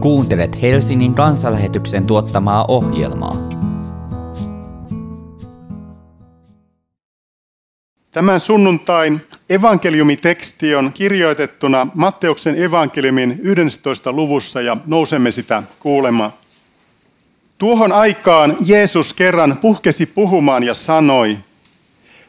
Kuuntelet 0.00 0.62
Helsingin 0.62 1.14
kansanlähetyksen 1.14 2.06
tuottamaa 2.06 2.64
ohjelmaa. 2.68 3.36
Tämän 8.10 8.40
sunnuntain 8.40 9.20
evankeliumiteksti 9.50 10.74
on 10.74 10.92
kirjoitettuna 10.92 11.86
Matteuksen 11.94 12.62
evankeliumin 12.62 13.40
11. 13.42 14.12
luvussa 14.12 14.60
ja 14.60 14.76
nousemme 14.86 15.30
sitä 15.30 15.62
kuulemaan. 15.80 16.32
Tuohon 17.58 17.92
aikaan 17.92 18.56
Jeesus 18.66 19.14
kerran 19.14 19.58
puhkesi 19.60 20.06
puhumaan 20.06 20.62
ja 20.62 20.74
sanoi, 20.74 21.38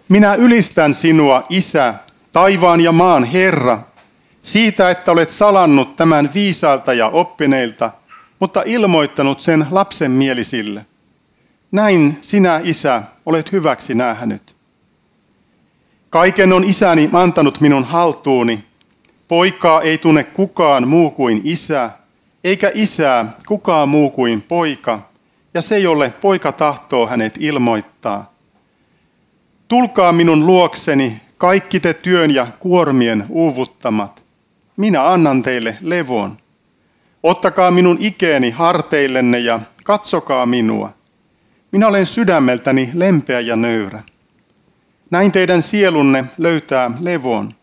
Minä 0.10 0.36
ylistän 0.36 0.94
sinua, 0.94 1.44
Isä, 1.50 1.94
taivaan 2.32 2.82
ja 2.82 2.92
maan 2.92 3.24
Herra, 3.24 3.80
siitä, 4.44 4.90
että 4.90 5.12
olet 5.12 5.30
salannut 5.30 5.96
tämän 5.96 6.30
viisaalta 6.34 6.94
ja 6.94 7.08
oppineilta, 7.08 7.92
mutta 8.40 8.64
ilmoittanut 8.66 9.42
sen 9.42 9.68
lapsen 9.72 10.12
mielisille. 10.12 10.86
Näin 11.72 12.18
sinä, 12.22 12.62
Isä, 12.64 13.04
olet 13.26 13.52
hyväksi 13.52 13.96
nähnyt. 13.96 14.56
Kaiken 16.10 16.54
on 16.54 16.64
isäni 16.64 17.10
antanut 17.14 17.62
minun 17.62 17.84
haltuuni. 17.84 18.64
Poikaa 19.28 19.82
ei 19.82 19.98
tunne 19.98 20.24
kukaan 20.24 20.88
muu 20.88 21.12
kuin 21.12 21.42
isä, 21.44 21.90
eikä 22.44 22.72
isää 22.74 23.34
kukaan 23.48 23.90
muu 23.90 24.10
kuin 24.10 24.42
poika, 24.42 25.10
ja 25.54 25.62
se, 25.62 25.80
jolle 25.80 26.14
poika 26.22 26.52
tahtoo 26.52 27.08
hänet 27.08 27.36
ilmoittaa. 27.40 28.32
Tulkaa 29.68 30.12
minun 30.12 30.46
luokseni, 30.46 31.22
kaikki 31.38 31.80
te 31.80 31.94
työn 31.94 32.32
ja 32.32 32.48
kuormien 32.60 33.26
uuvuttamat. 33.30 34.24
Minä 34.82 35.12
annan 35.12 35.42
teille 35.42 35.78
levon. 35.82 36.38
Ottakaa 37.24 37.72
minun 37.72 37.98
ikeeni 38.00 38.50
harteillenne 38.50 39.40
ja 39.40 39.60
katsokaa 39.84 40.46
minua. 40.46 40.94
Minä 41.72 41.88
olen 41.88 42.06
sydämeltäni 42.06 42.90
lempeä 42.94 43.40
ja 43.40 43.56
nöyrä. 43.56 44.02
Näin 45.12 45.32
teidän 45.32 45.64
sielunne 45.64 46.26
löytää 46.38 46.92
levon. 47.00 47.56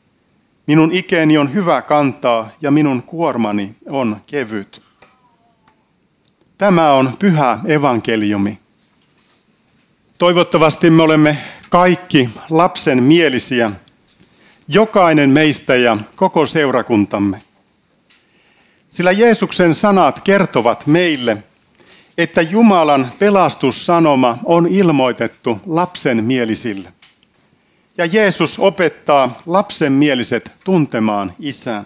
Minun 0.67 0.93
ikeeni 0.93 1.39
on 1.39 1.55
hyvä 1.55 1.83
kantaa 1.83 2.49
ja 2.61 2.71
minun 2.71 3.03
kuormani 3.03 3.75
on 3.91 4.17
kevyt. 4.27 4.83
Tämä 6.59 6.93
on 6.93 7.13
pyhä 7.19 7.59
evankeliumi. 7.67 8.59
Toivottavasti 10.19 10.91
me 10.91 11.03
olemme 11.03 11.39
kaikki 11.71 12.31
lapsen 12.51 13.03
mielisiä, 13.03 13.71
jokainen 14.69 15.31
meistä 15.31 15.77
ja 15.77 15.99
koko 16.17 16.47
seurakuntamme. 16.47 17.43
Sillä 18.91 19.13
Jeesuksen 19.13 19.75
sanat 19.75 20.21
kertovat 20.21 20.87
meille, 20.87 21.37
että 22.19 22.43
Jumalan 22.43 23.09
pelastussanoma 23.19 24.39
on 24.45 24.67
ilmoitettu 24.67 25.61
lapsen 25.67 26.25
mielisille. 26.25 26.93
Ja 27.99 28.07
Jeesus 28.07 28.59
opettaa 28.59 29.39
lapsenmieliset 29.47 30.53
tuntemaan 30.65 31.33
isää. 31.41 31.85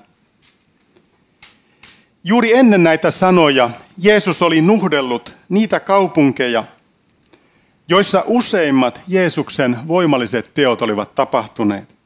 Juuri 2.24 2.56
ennen 2.56 2.84
näitä 2.84 3.10
sanoja 3.10 3.70
Jeesus 3.98 4.42
oli 4.42 4.60
nuhdellut 4.60 5.32
niitä 5.48 5.80
kaupunkeja, 5.80 6.64
joissa 7.88 8.22
useimmat 8.26 9.00
Jeesuksen 9.08 9.78
voimalliset 9.88 10.50
teot 10.54 10.82
olivat 10.82 11.14
tapahtuneet. 11.14 12.01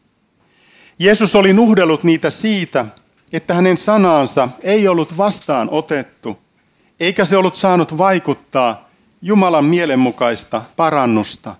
Jeesus 0.98 1.34
oli 1.34 1.52
nuhdellut 1.52 2.05
niitä 2.05 2.30
siitä, 2.30 2.86
että 3.33 3.55
hänen 3.55 3.77
sanaansa 3.77 4.48
ei 4.62 4.89
ollut 4.89 5.16
vastaan 5.16 5.69
otettu, 5.70 6.38
eikä 7.00 7.25
se 7.25 7.36
ollut 7.36 7.56
saanut 7.56 7.98
vaikuttaa 7.98 8.88
Jumalan 9.22 9.64
mielenmukaista 9.64 10.62
parannusta, 10.77 11.55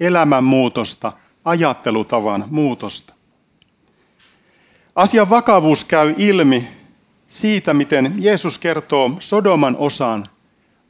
elämänmuutosta 0.00 1.12
ajattelutavan 1.44 2.44
muutosta. 2.50 3.14
Asian 4.94 5.30
vakavuus 5.30 5.84
käy 5.84 6.14
ilmi 6.18 6.68
siitä, 7.28 7.74
miten 7.74 8.14
Jeesus 8.18 8.58
kertoo 8.58 9.10
Sodoman 9.20 9.76
osan 9.76 10.28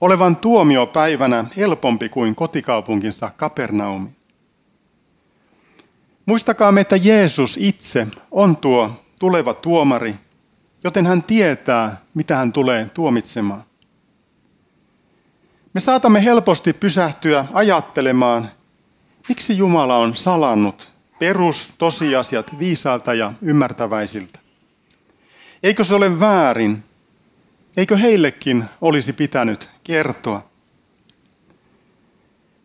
olevan 0.00 0.37
tuomiopäivänä 0.37 1.44
helpompi 1.56 2.09
kuin 2.09 2.34
kotikaupunkinsa 2.34 3.31
Kapernaumi. 3.37 4.09
Muistakaamme, 6.27 6.81
että 6.81 6.97
Jeesus 6.97 7.56
itse 7.60 8.06
on 8.31 8.56
tuo 8.56 8.91
tuleva 9.19 9.55
tuomari, 9.55 10.15
joten 10.84 11.06
hän 11.06 11.22
tietää, 11.22 12.00
mitä 12.15 12.37
hän 12.37 12.53
tulee 12.53 12.91
tuomitsemaan. 12.94 13.65
Me 15.75 15.81
saatamme 15.81 16.25
helposti 16.25 16.72
pysähtyä 16.72 17.44
ajattelemaan, 17.53 18.49
Miksi 19.28 19.59
Jumala 19.59 19.97
on 19.97 20.16
salannut 20.16 20.93
perustosiasiat 21.19 22.59
viisaalta 22.59 23.15
ja 23.15 23.32
ymmärtäväisiltä? 23.43 24.38
Eikö 25.62 25.84
se 25.84 25.94
ole 25.94 26.21
väärin? 26.21 26.84
Eikö 27.77 27.97
heillekin 27.97 28.65
olisi 28.81 29.12
pitänyt 29.12 29.71
kertoa? 29.84 30.44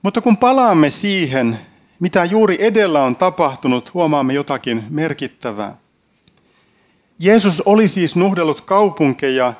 Mutta 0.02 0.22
kun 0.22 0.38
palaamme 0.38 0.90
siihen, 0.90 1.60
mitä 2.00 2.26
juuri 2.26 2.58
edellä 2.60 3.04
on 3.04 3.16
tapahtunut, 3.16 3.94
huomaamme 3.94 4.34
jotakin 4.34 4.84
merkittävää. 4.90 5.78
Jeesus 7.20 7.62
oli 7.62 7.88
siis 7.88 8.16
nuhdellut 8.16 8.62
kaupunkeja, 8.62 9.54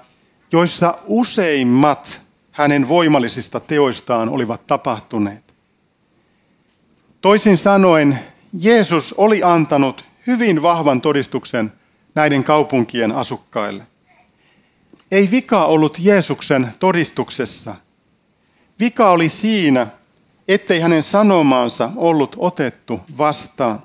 joissa 0.52 0.98
useimmat 1.06 2.22
hänen 2.52 2.88
voimallisista 2.88 3.60
teoistaan 3.60 4.30
olivat 4.30 4.68
tapahtuneet. 4.68 5.44
Toisin 7.22 7.58
sanoen, 7.58 8.20
Jeesus 8.60 9.14
oli 9.14 9.44
antanut 9.44 10.06
hyvin 10.28 10.62
vahvan 10.62 11.02
todistuksen 11.02 11.74
näiden 12.16 12.44
kaupunkien 12.44 13.12
asukkaille. 13.12 13.84
Ei 15.12 15.32
vika 15.32 15.66
ollut 15.66 15.98
Jeesuksen 16.00 16.72
todistuksessa. 16.80 17.76
Vika 18.80 19.10
oli 19.10 19.30
siinä, 19.30 19.88
ettei 20.48 20.80
hänen 20.80 21.04
sanomaansa 21.04 21.90
ollut 21.96 22.36
otettu 22.38 23.00
vastaan. 23.18 23.84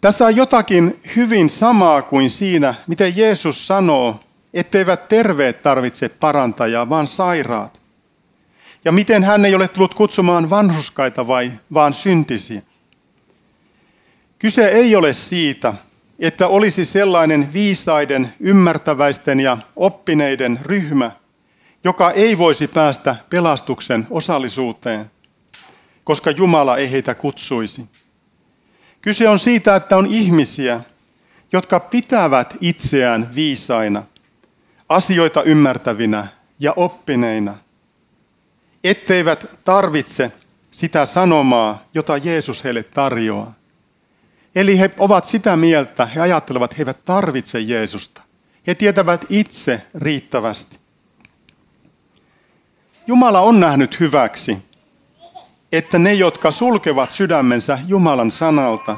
Tässä 0.00 0.26
on 0.26 0.36
jotakin 0.36 1.00
hyvin 1.16 1.50
samaa 1.50 2.02
kuin 2.02 2.30
siinä, 2.30 2.74
miten 2.86 3.16
Jeesus 3.16 3.66
sanoo, 3.66 4.20
etteivät 4.54 5.08
terveet 5.08 5.62
tarvitse 5.62 6.08
parantajaa, 6.08 6.88
vaan 6.88 7.06
sairaat. 7.06 7.80
Ja 8.84 8.92
miten 8.92 9.24
hän 9.24 9.44
ei 9.44 9.54
ole 9.54 9.68
tullut 9.68 9.94
kutsumaan 9.94 10.50
vanhuskaita 10.50 11.26
vai 11.26 11.52
vaan 11.74 11.94
syntisiä. 11.94 12.62
Kyse 14.38 14.68
ei 14.68 14.96
ole 14.96 15.12
siitä, 15.12 15.74
että 16.18 16.48
olisi 16.48 16.84
sellainen 16.84 17.52
viisaiden, 17.52 18.32
ymmärtäväisten 18.40 19.40
ja 19.40 19.58
oppineiden 19.76 20.58
ryhmä, 20.62 21.10
joka 21.86 22.10
ei 22.10 22.38
voisi 22.38 22.68
päästä 22.68 23.16
pelastuksen 23.30 24.06
osallisuuteen, 24.10 25.10
koska 26.04 26.30
Jumala 26.30 26.76
ei 26.76 26.90
heitä 26.90 27.14
kutsuisi. 27.14 27.88
Kyse 29.02 29.28
on 29.28 29.38
siitä, 29.38 29.76
että 29.76 29.96
on 29.96 30.06
ihmisiä, 30.06 30.80
jotka 31.52 31.80
pitävät 31.80 32.56
itseään 32.60 33.34
viisaina, 33.34 34.02
asioita 34.88 35.42
ymmärtävinä 35.42 36.26
ja 36.60 36.72
oppineina– 36.76 37.54
etteivät 38.84 39.46
tarvitse 39.64 40.32
sitä 40.70 41.06
sanomaa, 41.06 41.84
jota 41.94 42.16
Jeesus 42.16 42.64
heille 42.64 42.82
tarjoaa. 42.82 43.54
Eli 44.54 44.78
he 44.78 44.90
ovat 44.98 45.24
sitä 45.24 45.56
mieltä, 45.56 46.06
he 46.06 46.20
ajattelevat, 46.20 46.70
että 46.70 46.76
he 46.78 46.82
eivät 46.82 47.04
tarvitse 47.04 47.60
Jeesusta. 47.60 48.22
He 48.66 48.74
tietävät 48.74 49.24
itse 49.28 49.82
riittävästi. 49.94 50.85
Jumala 53.06 53.40
on 53.40 53.60
nähnyt 53.60 54.00
hyväksi, 54.00 54.58
että 55.72 55.98
ne, 55.98 56.14
jotka 56.14 56.50
sulkevat 56.50 57.10
sydämensä 57.10 57.78
Jumalan 57.86 58.30
sanalta, 58.30 58.96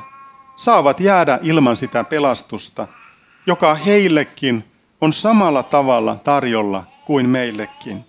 saavat 0.57 1.01
jäädä 1.01 1.39
ilman 1.43 1.77
sitä 1.77 2.05
pelastusta, 2.05 2.89
joka 3.47 3.75
heillekin 3.75 4.65
on 5.01 5.13
samalla 5.13 5.63
tavalla 5.63 6.17
tarjolla 6.17 6.85
kuin 7.05 7.29
meillekin. 7.29 8.05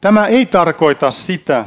Tämä 0.00 0.26
ei 0.26 0.46
tarkoita 0.46 1.10
sitä, 1.10 1.64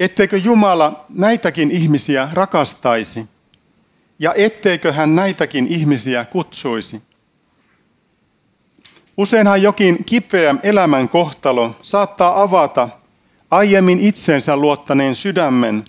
etteikö 0.00 0.36
Jumala 0.36 1.04
näitäkin 1.08 1.70
ihmisiä 1.70 2.28
rakastaisi 2.32 3.28
ja 4.18 4.34
etteikö 4.36 4.92
hän 4.92 5.16
näitäkin 5.16 5.66
ihmisiä 5.66 6.24
kutsuisi. 6.24 7.02
Useinhan 9.16 9.62
jokin 9.62 10.04
kipeä 10.04 10.54
elämän 10.62 11.08
kohtalo 11.08 11.76
saattaa 11.82 12.42
avata 12.42 12.88
aiemmin 13.50 14.00
itsensä 14.00 14.56
luottaneen 14.56 15.14
sydämen, 15.14 15.84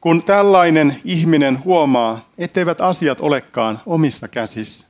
kun 0.00 0.22
tällainen 0.22 0.96
ihminen 1.04 1.64
huomaa, 1.64 2.28
etteivät 2.38 2.80
asiat 2.80 3.20
olekaan 3.20 3.80
omissa 3.86 4.28
käsissä. 4.28 4.86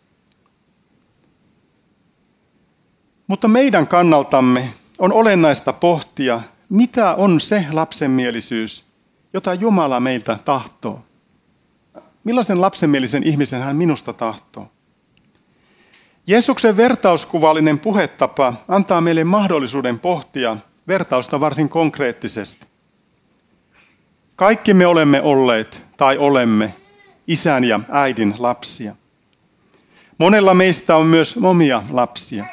Mutta 3.26 3.48
meidän 3.48 3.86
kannaltamme 3.86 4.68
on 4.98 5.12
olennaista 5.12 5.72
pohtia, 5.72 6.40
mitä 6.68 7.14
on 7.14 7.40
se 7.40 7.66
lapsenmielisyys, 7.72 8.84
jota 9.32 9.54
Jumala 9.54 10.00
meiltä 10.00 10.38
tahtoo. 10.44 11.04
Millaisen 12.24 12.60
lapsenmielisen 12.60 13.22
ihmisen 13.22 13.62
hän 13.62 13.76
minusta 13.76 14.12
tahtoo? 14.12 14.73
Jeesuksen 16.26 16.76
vertauskuvallinen 16.76 17.78
puhetapa 17.78 18.54
antaa 18.68 19.00
meille 19.00 19.24
mahdollisuuden 19.24 19.98
pohtia 19.98 20.56
vertausta 20.88 21.40
varsin 21.40 21.68
konkreettisesti. 21.68 22.66
Kaikki 24.36 24.74
me 24.74 24.86
olemme 24.86 25.22
olleet 25.22 25.82
tai 25.96 26.18
olemme 26.18 26.74
isän 27.26 27.64
ja 27.64 27.80
äidin 27.90 28.34
lapsia. 28.38 28.96
Monella 30.18 30.54
meistä 30.54 30.96
on 30.96 31.06
myös 31.06 31.38
omia 31.42 31.82
lapsia. 31.90 32.44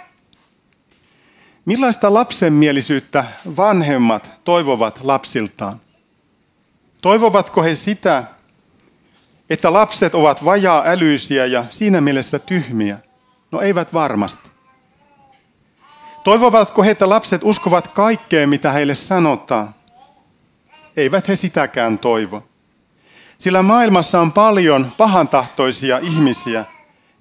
Millaista 1.66 2.14
lapsenmielisyyttä 2.14 3.26
vanhemmat 3.58 4.32
toivovat 4.44 5.00
lapsiltaan? 5.04 5.82
Toivovatko 7.02 7.64
he 7.64 7.76
sitä, 7.76 8.24
että 9.50 9.74
lapset 9.74 10.16
ovat 10.16 10.46
vajaa 10.46 10.84
älyisiä 10.86 11.46
ja 11.46 11.66
siinä 11.70 12.02
mielessä 12.02 12.40
tyhmiä? 12.40 12.98
No 13.52 13.62
eivät 13.62 13.94
varmasti. 13.94 14.50
Toivovatko 16.24 16.84
he, 16.84 16.92
että 16.92 17.10
lapset 17.10 17.42
uskovat 17.44 17.88
kaikkeen, 17.88 18.50
mitä 18.50 18.72
heille 18.72 18.96
sanotaan? 18.96 19.76
Eivät 20.98 21.28
he 21.28 21.36
sitäkään 21.36 22.00
toivo. 22.00 22.44
Sillä 23.38 23.62
maailmassa 23.62 24.22
on 24.22 24.32
paljon 24.32 24.92
pahantahtoisia 24.98 25.98
ihmisiä, 25.98 26.66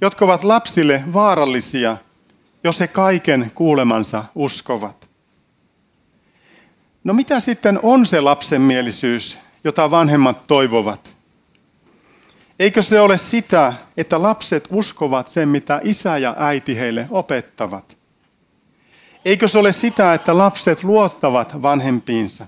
jotka 0.01 0.25
ovat 0.25 0.45
lapsille 0.45 1.05
vaarallisia, 1.13 1.97
jos 2.65 2.81
he 2.81 2.89
kaiken 2.89 3.53
kuulemansa 3.55 4.25
uskovat. 4.35 5.11
No 7.05 7.15
mitä 7.15 7.41
sitten 7.41 7.81
on 7.83 8.07
se 8.07 8.21
lapsenmielisyys, 8.21 9.39
jota 9.65 9.91
vanhemmat 9.91 10.47
toivovat? 10.47 11.20
Eikö 12.61 12.83
se 12.83 13.01
ole 13.01 13.19
sitä, 13.19 13.73
että 13.97 14.23
lapset 14.23 14.69
uskovat 14.71 15.29
sen, 15.29 15.49
mitä 15.49 15.81
isä 15.85 16.19
ja 16.19 16.37
äiti 16.39 16.79
heille 16.79 17.07
opettavat? 17.11 17.97
Eikö 19.25 19.49
se 19.49 19.59
ole 19.59 19.73
sitä, 19.73 20.15
että 20.15 20.39
lapset 20.39 20.85
luottavat 20.85 21.63
vanhempiinsa? 21.63 22.47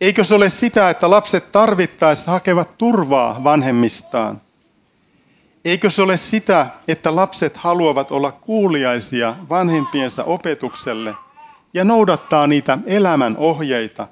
Eikö 0.00 0.24
se 0.24 0.34
ole 0.34 0.50
sitä, 0.50 0.90
että 0.90 1.10
lapset 1.10 1.52
tarvittaessa 1.52 2.30
hakevat 2.30 2.78
turvaa 2.78 3.44
vanhemmistaan? 3.44 4.40
Eikö 5.64 5.90
se 5.90 6.02
ole 6.02 6.16
sitä, 6.16 6.66
että 6.88 7.16
lapset 7.16 7.56
haluavat 7.56 8.10
olla 8.10 8.32
kuuliaisia 8.32 9.36
vanhempiensa 9.48 10.24
opetukselle 10.24 11.14
ja 11.74 11.84
noudattaa 11.84 12.46
niitä 12.46 12.78
elämän 12.86 13.36
ohjeita, 13.36 14.08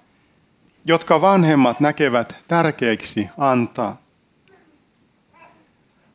jotka 0.84 1.20
vanhemmat 1.20 1.80
näkevät 1.80 2.34
tärkeiksi 2.48 3.30
antaa? 3.38 4.05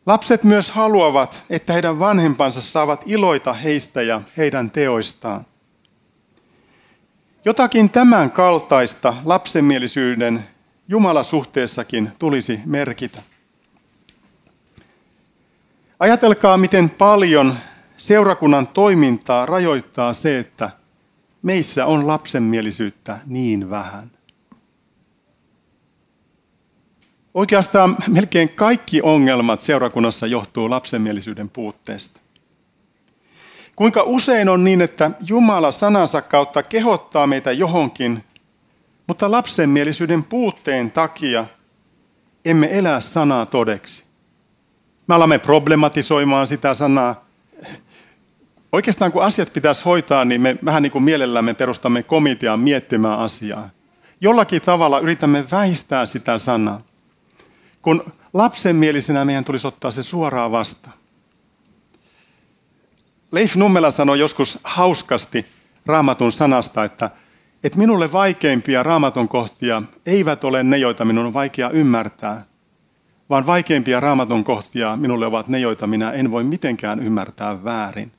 Lapset 0.05 0.43
myös 0.43 0.71
haluavat, 0.71 1.43
että 1.49 1.73
heidän 1.73 1.99
vanhempansa 1.99 2.61
saavat 2.61 3.03
iloita 3.05 3.53
heistä 3.53 4.01
ja 4.01 4.21
heidän 4.37 4.71
teoistaan. 4.71 5.45
Jotakin 7.45 7.89
tämän 7.89 8.31
kaltaista 8.31 9.13
lapsenmielisyyden 9.25 10.43
Jumalasuhteessakin 10.87 12.11
tulisi 12.19 12.59
merkitä. 12.65 13.21
Ajatelkaa, 15.99 16.57
miten 16.57 16.89
paljon 16.89 17.55
seurakunnan 17.97 18.67
toimintaa 18.67 19.45
rajoittaa 19.45 20.13
se, 20.13 20.39
että 20.39 20.69
meissä 21.41 21.85
on 21.85 22.07
lapsenmielisyyttä 22.07 23.19
niin 23.25 23.69
vähän. 23.69 24.11
Oikeastaan 27.33 27.97
melkein 28.07 28.49
kaikki 28.49 29.01
ongelmat 29.01 29.61
seurakunnassa 29.61 30.27
johtuu 30.27 30.69
lapsenmielisyyden 30.69 31.49
puutteesta. 31.49 32.19
Kuinka 33.75 34.03
usein 34.03 34.49
on 34.49 34.63
niin, 34.63 34.81
että 34.81 35.11
Jumala 35.27 35.71
sanansa 35.71 36.21
kautta 36.21 36.63
kehottaa 36.63 37.27
meitä 37.27 37.51
johonkin, 37.51 38.23
mutta 39.07 39.31
lapsenmielisyyden 39.31 40.23
puutteen 40.23 40.91
takia 40.91 41.45
emme 42.45 42.69
elä 42.71 43.01
sanaa 43.01 43.45
todeksi. 43.45 44.03
Me 45.07 45.15
alamme 45.15 45.39
problematisoimaan 45.39 46.47
sitä 46.47 46.73
sanaa. 46.73 47.25
Oikeastaan 48.71 49.11
kun 49.11 49.23
asiat 49.23 49.53
pitäisi 49.53 49.83
hoitaa, 49.85 50.25
niin 50.25 50.41
me 50.41 50.57
vähän 50.65 50.83
niin 50.83 50.91
kuin 50.91 51.03
mielellämme 51.03 51.53
perustamme 51.53 52.03
komitean 52.03 52.59
miettimään 52.59 53.19
asiaa. 53.19 53.69
Jollakin 54.21 54.61
tavalla 54.61 54.99
yritämme 54.99 55.45
väistää 55.51 56.05
sitä 56.05 56.37
sanaa 56.37 56.81
kun 57.81 58.11
lapsenmielisenä 58.33 59.25
meidän 59.25 59.43
tulisi 59.43 59.67
ottaa 59.67 59.91
se 59.91 60.03
suoraan 60.03 60.51
vastaan. 60.51 60.97
Leif 63.31 63.55
Nummela 63.55 63.91
sanoi 63.91 64.19
joskus 64.19 64.59
hauskasti 64.63 65.45
raamatun 65.85 66.31
sanasta, 66.31 66.83
että, 66.83 67.09
että 67.63 67.77
minulle 67.77 68.11
vaikeimpia 68.11 68.83
raamatun 68.83 69.27
kohtia 69.27 69.83
eivät 70.05 70.43
ole 70.43 70.63
ne, 70.63 70.77
joita 70.77 71.05
minun 71.05 71.25
on 71.25 71.33
vaikea 71.33 71.69
ymmärtää, 71.69 72.45
vaan 73.29 73.45
vaikeimpia 73.45 73.99
raamatun 73.99 74.43
kohtia 74.43 74.97
minulle 74.97 75.25
ovat 75.25 75.47
ne, 75.47 75.59
joita 75.59 75.87
minä 75.87 76.11
en 76.11 76.31
voi 76.31 76.43
mitenkään 76.43 76.99
ymmärtää 76.99 77.63
väärin. 77.63 78.11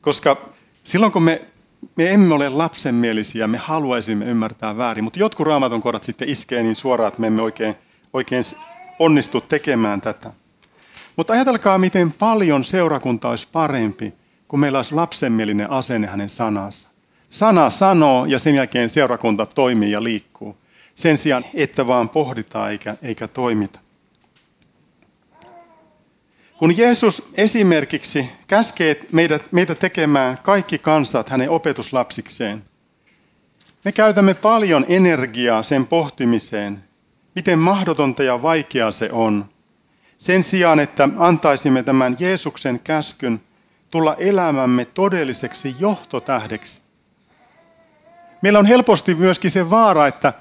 Koska 0.00 0.36
silloin 0.84 1.12
kun 1.12 1.22
me, 1.22 1.42
me 1.96 2.12
emme 2.12 2.34
ole 2.34 2.48
lapsenmielisiä, 2.48 3.46
me 3.46 3.58
haluaisimme 3.58 4.24
ymmärtää 4.24 4.76
väärin, 4.76 5.04
mutta 5.04 5.18
jotkut 5.18 5.46
raamatun 5.46 5.82
kohdat 5.82 6.02
sitten 6.02 6.28
iskee 6.28 6.62
niin 6.62 6.74
suoraan, 6.74 7.08
että 7.08 7.20
me 7.20 7.26
emme 7.26 7.42
oikein 7.42 7.74
oikein 8.12 8.44
onnistu 8.98 9.40
tekemään 9.40 10.00
tätä. 10.00 10.32
Mutta 11.16 11.32
ajatelkaa, 11.32 11.78
miten 11.78 12.12
paljon 12.12 12.64
seurakunta 12.64 13.28
olisi 13.28 13.48
parempi, 13.52 14.14
kun 14.48 14.60
meillä 14.60 14.78
olisi 14.78 14.94
lapsenmielinen 14.94 15.70
asenne 15.70 16.06
hänen 16.06 16.30
sanansa. 16.30 16.88
Sana 17.30 17.70
sanoo 17.70 18.24
ja 18.24 18.38
sen 18.38 18.54
jälkeen 18.54 18.90
seurakunta 18.90 19.46
toimii 19.46 19.90
ja 19.90 20.02
liikkuu. 20.02 20.56
Sen 20.94 21.18
sijaan, 21.18 21.44
että 21.54 21.86
vaan 21.86 22.08
pohditaan 22.08 22.70
eikä, 22.70 22.96
eikä 23.02 23.28
toimita. 23.28 23.78
Kun 26.58 26.76
Jeesus 26.76 27.22
esimerkiksi 27.34 28.30
käskee 28.46 29.00
meitä, 29.12 29.40
meitä 29.50 29.74
tekemään 29.74 30.38
kaikki 30.42 30.78
kansat 30.78 31.28
hänen 31.28 31.50
opetuslapsikseen, 31.50 32.64
me 33.84 33.92
käytämme 33.92 34.34
paljon 34.34 34.84
energiaa 34.88 35.62
sen 35.62 35.86
pohtimiseen, 35.86 36.78
miten 37.34 37.58
mahdotonta 37.58 38.22
ja 38.22 38.42
vaikeaa 38.42 38.90
se 38.90 39.08
on. 39.12 39.44
Sen 40.18 40.42
sijaan, 40.42 40.80
että 40.80 41.08
antaisimme 41.16 41.82
tämän 41.82 42.16
Jeesuksen 42.18 42.80
käskyn 42.84 43.40
tulla 43.90 44.14
elämämme 44.14 44.84
todelliseksi 44.84 45.76
johtotähdeksi. 45.78 46.80
Meillä 48.42 48.58
on 48.58 48.66
helposti 48.66 49.14
myöskin 49.14 49.50
se 49.50 49.70
vaara, 49.70 50.06
että 50.06 50.32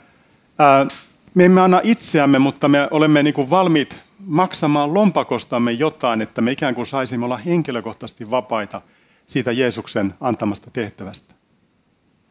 ää, 0.59 0.85
me 1.33 1.45
emme 1.45 1.61
anna 1.61 1.81
itseämme, 1.83 2.39
mutta 2.39 2.67
me 2.67 2.87
olemme 2.91 3.23
niin 3.23 3.33
kuin 3.33 3.49
valmiit 3.49 4.04
maksamaan 4.25 4.93
lompakostamme 4.93 5.71
jotain, 5.71 6.21
että 6.21 6.41
me 6.41 6.51
ikään 6.51 6.75
kuin 6.75 6.87
saisimme 6.87 7.25
olla 7.25 7.37
henkilökohtaisesti 7.37 8.31
vapaita 8.31 8.81
siitä 9.25 9.51
Jeesuksen 9.51 10.13
antamasta 10.21 10.71
tehtävästä. 10.71 11.35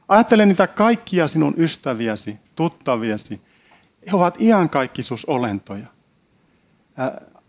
Ajattele 0.09 0.47
niitä 0.47 0.67
kaikkia 0.67 1.29
sinun 1.29 1.55
ystäviäsi, 1.57 2.39
tuttaviasi, 2.55 3.41
he 4.07 4.17
ovat 4.17 4.41
iankaikkisuusolentoja. 4.41 5.87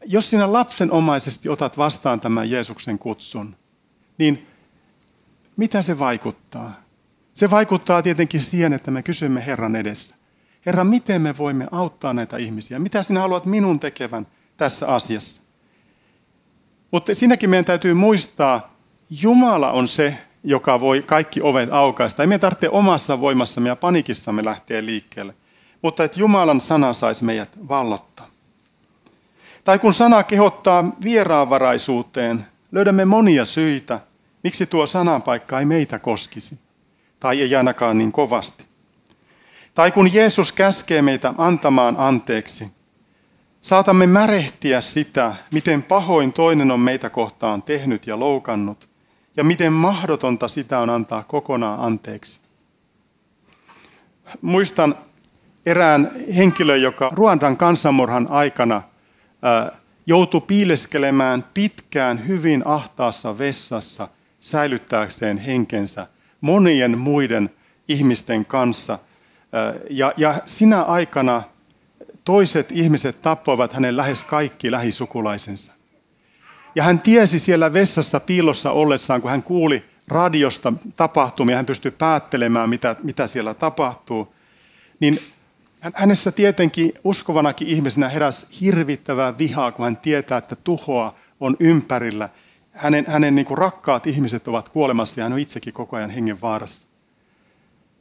Jos 0.06 0.30
sinä 0.30 0.54
lapsenomaisesti 0.54 1.50
otat 1.50 1.78
vastaan 1.78 2.20
tämän 2.20 2.50
Jeesuksen 2.50 3.00
kutsun, 3.00 3.56
niin 4.18 4.48
mitä 5.58 5.82
se 5.82 6.00
vaikuttaa? 6.00 6.82
Se 7.34 7.50
vaikuttaa 7.50 8.02
tietenkin 8.02 8.42
siihen, 8.42 8.74
että 8.74 8.92
me 8.92 9.04
kysymme 9.04 9.46
Herran 9.46 9.76
edessä. 9.76 10.16
Herra, 10.66 10.84
miten 10.84 11.22
me 11.22 11.38
voimme 11.38 11.68
auttaa 11.72 12.14
näitä 12.14 12.38
ihmisiä? 12.38 12.80
Mitä 12.80 13.04
sinä 13.04 13.20
haluat 13.20 13.46
minun 13.46 13.80
tekevän 13.80 14.28
tässä 14.58 14.88
asiassa? 14.88 15.42
Mutta 16.92 17.16
siinäkin 17.16 17.50
meidän 17.50 17.66
täytyy 17.66 17.94
muistaa, 17.94 18.76
Jumala 19.10 19.72
on 19.72 19.88
se, 19.88 20.18
joka 20.44 20.80
voi 20.80 21.04
kaikki 21.06 21.42
ovet 21.42 21.70
aukaista. 21.74 22.24
Ei 22.24 22.28
me 22.28 22.40
tarvitse 22.40 22.70
omassa 22.70 23.20
voimassamme 23.20 23.70
ja 23.70 23.76
panikissamme 23.76 24.46
lähteä 24.46 24.86
liikkeelle 24.86 25.34
mutta 25.86 26.04
että 26.04 26.20
Jumalan 26.20 26.62
sana 26.62 26.94
saisi 26.94 27.24
meidät 27.24 27.68
vallottaa. 27.68 28.28
Tai 29.64 29.80
kun 29.80 29.94
sana 29.94 30.24
kehottaa 30.24 30.92
vieraanvaraisuuteen, 31.04 32.46
löydämme 32.72 33.06
monia 33.06 33.46
syitä, 33.46 34.00
miksi 34.44 34.66
tuo 34.66 34.88
sananpaikka 34.88 35.60
ei 35.60 35.66
meitä 35.66 36.00
koskisi, 36.00 36.60
tai 37.20 37.42
ei 37.42 37.56
ainakaan 37.56 37.98
niin 37.98 38.12
kovasti. 38.12 38.66
Tai 39.74 39.92
kun 39.92 40.14
Jeesus 40.14 40.52
käskee 40.52 41.02
meitä 41.02 41.34
antamaan 41.38 41.96
anteeksi, 41.98 42.72
saatamme 43.66 44.08
märehtiä 44.08 44.82
sitä, 44.82 45.34
miten 45.52 45.84
pahoin 45.84 46.34
toinen 46.34 46.72
on 46.72 46.80
meitä 46.80 47.10
kohtaan 47.10 47.62
tehnyt 47.62 48.08
ja 48.08 48.20
loukannut, 48.20 48.90
ja 49.38 49.44
miten 49.44 49.74
mahdotonta 49.74 50.48
sitä 50.48 50.80
on 50.80 50.90
antaa 50.90 51.24
kokonaan 51.24 51.80
anteeksi. 51.80 52.40
Muistan 54.42 54.96
erään 55.66 56.12
henkilön, 56.38 56.82
joka 56.82 57.10
Ruandan 57.14 57.58
kansanmurhan 57.58 58.28
aikana 58.30 58.82
joutui 60.06 60.42
piileskelemään 60.42 61.46
pitkään 61.54 62.28
hyvin 62.28 62.62
ahtaassa 62.68 63.38
vessassa 63.38 64.08
säilyttääkseen 64.40 65.38
henkensä 65.38 66.08
monien 66.42 66.98
muiden 66.98 67.50
ihmisten 67.88 68.46
kanssa. 68.46 69.00
Ja, 69.90 70.14
ja 70.18 70.36
sinä 70.46 70.82
aikana 70.82 71.44
toiset 72.26 72.72
ihmiset 72.72 73.22
tappoivat 73.22 73.74
hänen 73.74 73.98
lähes 73.98 74.24
kaikki 74.24 74.72
lähisukulaisensa. 74.72 75.74
Ja 76.76 76.84
hän 76.84 77.00
tiesi 77.00 77.40
siellä 77.40 77.74
vessassa 77.74 78.20
piilossa 78.20 78.72
ollessaan, 78.72 79.22
kun 79.22 79.32
hän 79.32 79.44
kuuli 79.44 79.84
radiosta 80.08 80.74
tapahtumia, 80.96 81.56
hän 81.56 81.66
pystyi 81.66 81.92
päättelemään, 81.92 82.70
mitä, 82.70 82.96
mitä 83.04 83.28
siellä 83.28 83.54
tapahtuu, 83.54 84.36
niin 85.00 85.20
hänessä 85.94 86.32
tietenkin 86.32 86.94
uskovanakin 87.04 87.68
ihmisenä 87.68 88.10
heräsi 88.10 88.48
hirvittävää 88.62 89.38
vihaa, 89.38 89.72
kun 89.72 89.86
hän 89.86 89.98
tietää, 89.98 90.38
että 90.38 90.56
tuhoa 90.56 91.16
on 91.40 91.58
ympärillä. 91.60 92.30
Hänen, 92.72 93.06
hänen 93.08 93.36
niin 93.36 93.46
kuin 93.46 93.58
rakkaat 93.58 94.08
ihmiset 94.08 94.48
ovat 94.48 94.70
kuolemassa 94.70 95.20
ja 95.20 95.24
hän 95.26 95.34
on 95.34 95.40
itsekin 95.40 95.74
koko 95.74 95.96
ajan 95.96 96.10
hengen 96.10 96.42
vaarassa. 96.42 96.88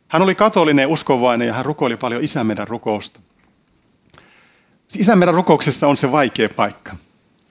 Hän 0.08 0.22
oli 0.22 0.34
katolinen 0.34 0.88
uskovainen 0.88 1.48
ja 1.48 1.54
hän 1.54 1.64
rukoili 1.64 1.96
paljon 1.96 2.24
isämeidän 2.24 2.68
rukousta. 2.68 3.20
Isämeidän 4.96 5.34
rukouksessa 5.34 5.88
on 5.88 5.96
se 5.96 6.12
vaikea 6.12 6.48
paikka. 6.56 6.96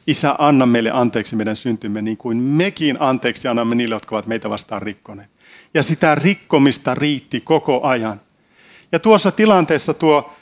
Isä, 0.07 0.35
anna 0.38 0.65
meille 0.65 0.91
anteeksi 0.91 1.35
meidän 1.35 1.55
syntymme, 1.55 2.01
niin 2.01 2.17
kuin 2.17 2.38
mekin 2.38 2.97
anteeksi 3.00 3.47
annamme 3.47 3.75
niille, 3.75 3.95
jotka 3.95 4.15
ovat 4.15 4.27
meitä 4.27 4.50
vastaan 4.50 4.81
rikkoneet. 4.81 5.29
Ja 5.73 5.83
sitä 5.83 6.15
rikkomista 6.15 6.95
riitti 6.95 7.41
koko 7.41 7.81
ajan. 7.83 8.21
Ja 8.91 9.00
tuossa 9.00 9.31
tilanteessa 9.31 9.93
tuo, 9.93 10.33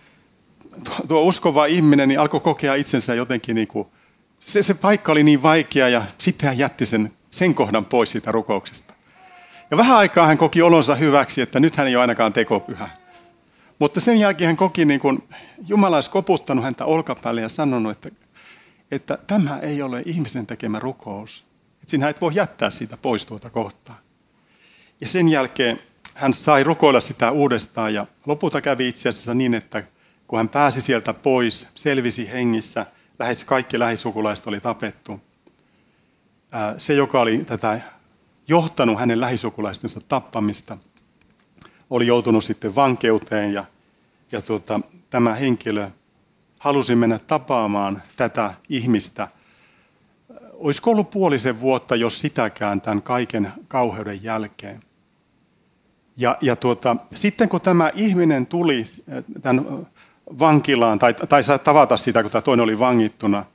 tuo 1.08 1.22
uskova 1.22 1.65
ihminen 1.65 2.08
niin 2.08 2.20
alkoi 2.20 2.39
kokea 2.39 2.75
itsensä 2.75 3.13
jotenkin, 3.15 3.55
niin 3.55 3.67
kuin, 3.67 3.88
se, 4.39 4.63
se 4.63 4.74
paikka 4.74 5.12
oli 5.12 5.24
niin 5.24 5.43
vaikea 5.43 5.89
ja 5.89 6.01
sitten 6.17 6.50
hän 6.50 6.58
jätti 6.58 6.86
sen, 6.86 7.13
sen 7.31 7.55
kohdan 7.55 7.86
pois 7.86 8.12
siitä 8.12 8.31
rukouksesta. 8.31 8.93
Ja 9.72 9.77
vähän 9.77 9.98
aikaa 9.98 10.27
hän 10.27 10.38
koki 10.38 10.62
olonsa 10.62 10.96
hyväksi, 10.96 11.41
että 11.41 11.60
nyt 11.60 11.75
hän 11.75 11.88
ei 11.88 11.96
ole 11.96 12.01
ainakaan 12.01 12.34
tekopyhä. 12.34 12.89
Mutta 13.82 14.00
sen 14.00 14.18
jälkeen 14.18 14.48
hän 14.48 14.58
koki, 14.58 14.86
niin 14.86 15.00
kuin 15.00 15.24
Jumala 15.68 15.98
olisi 15.98 16.10
koputtanut 16.10 16.64
häntä 16.64 16.86
olkapäälle 16.86 17.42
ja 17.42 17.50
sanonut, 17.50 17.92
että, 17.92 18.10
että 18.92 19.18
tämä 19.28 19.60
ei 19.60 19.82
ole 19.82 20.04
ihmisen 20.06 20.48
tekemä 20.48 20.80
rukous. 20.80 21.46
Että 21.74 21.92
sinä 21.92 22.10
et 22.10 22.22
voi 22.22 22.32
jättää 22.36 22.70
siitä 22.70 22.98
pois 22.98 23.26
tuota 23.26 23.50
kohtaa. 23.50 24.00
Ja 25.02 25.08
sen 25.08 25.30
jälkeen 25.30 25.80
hän 26.14 26.34
sai 26.34 26.64
rukoilla 26.64 27.00
sitä 27.00 27.32
uudestaan 27.32 27.94
ja 27.94 28.08
lopulta 28.26 28.62
kävi 28.62 28.88
itse 28.88 29.10
asiassa 29.10 29.34
niin, 29.34 29.54
että 29.54 29.84
kun 30.28 30.38
hän 30.38 30.50
pääsi 30.50 30.82
sieltä 30.82 31.14
pois, 31.14 31.68
selvisi 31.76 32.32
hengissä, 32.32 32.86
lähes 33.20 33.44
kaikki 33.44 33.80
lähisukulaiset 33.80 34.48
oli 34.48 34.60
tapettu. 34.60 35.22
Se, 36.78 36.94
joka 36.94 37.22
oli 37.22 37.38
tätä 37.46 37.82
johtanut 38.48 39.00
hänen 39.00 39.22
lähisukulaistensa 39.22 40.02
tappamista, 40.08 40.78
oli 41.92 42.08
joutunut 42.08 42.44
sitten 42.44 42.76
vankeuteen 42.76 43.54
ja, 43.54 43.64
ja 44.32 44.42
tuota, 44.42 44.80
tämä 45.10 45.34
henkilö 45.34 45.90
halusi 46.60 46.96
mennä 46.96 47.20
tapaamaan 47.20 48.02
tätä 48.16 48.54
ihmistä. 48.70 49.28
Olisiko 50.54 50.92
ollut 50.92 51.10
puolisen 51.10 51.60
vuotta, 51.60 51.96
jos 51.96 52.20
sitäkään 52.20 52.82
tämän 52.82 53.02
kaiken 53.02 53.52
kauheuden 53.68 54.24
jälkeen. 54.24 54.82
Ja, 56.18 56.38
ja 56.42 56.56
tuota, 56.56 56.96
sitten 57.16 57.50
kun 57.50 57.62
tämä 57.62 57.92
ihminen 57.96 58.46
tuli 58.46 58.84
tämän 59.42 59.88
vankilaan, 60.40 61.00
tai, 61.00 61.14
tai 61.14 61.44
saa 61.44 61.58
tavata 61.58 61.98
sitä, 61.98 62.22
kun 62.22 62.32
tämä 62.32 62.42
toinen 62.42 62.64
oli 62.64 62.80
vangittuna, 62.80 63.46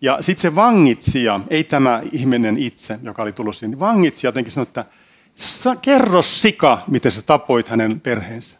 ja 0.00 0.22
sitten 0.22 0.42
se 0.42 0.54
vangitsija, 0.54 1.40
ei 1.50 1.64
tämä 1.64 2.02
ihminen 2.12 2.58
itse, 2.58 2.98
joka 3.02 3.22
oli 3.22 3.32
tullut 3.32 3.56
sinne, 3.56 3.70
niin 3.70 3.80
vangitsija 3.80 4.28
jotenkin 4.28 4.52
sanoi, 4.52 4.62
että 4.62 4.84
kerro 5.82 6.22
sika, 6.22 6.82
miten 6.86 7.12
sä 7.12 7.22
tapoit 7.22 7.68
hänen 7.68 8.00
perheensä. 8.00 8.58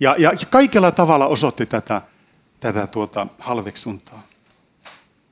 Ja, 0.00 0.14
ja 0.18 0.30
kaikella 0.50 0.92
tavalla 0.92 1.26
osoitti 1.26 1.66
tätä, 1.66 2.02
tätä 2.60 2.86
tuota 2.86 3.26
halveksuntaa. 3.38 4.22